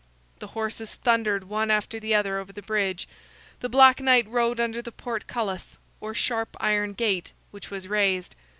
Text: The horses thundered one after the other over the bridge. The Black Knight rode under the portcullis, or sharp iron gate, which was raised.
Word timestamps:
The 0.39 0.47
horses 0.57 0.95
thundered 0.95 1.43
one 1.43 1.69
after 1.69 1.99
the 1.99 2.15
other 2.15 2.39
over 2.39 2.51
the 2.51 2.63
bridge. 2.63 3.07
The 3.59 3.69
Black 3.69 3.99
Knight 3.99 4.27
rode 4.27 4.59
under 4.59 4.81
the 4.81 4.91
portcullis, 4.91 5.77
or 5.99 6.15
sharp 6.15 6.57
iron 6.59 6.93
gate, 6.93 7.33
which 7.51 7.69
was 7.69 7.87
raised. 7.87 8.33